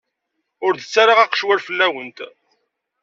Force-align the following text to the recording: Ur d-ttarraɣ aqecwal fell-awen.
Ur 0.65 0.73
d-ttarraɣ 0.75 1.19
aqecwal 1.21 1.59
fell-awen. 1.67 2.09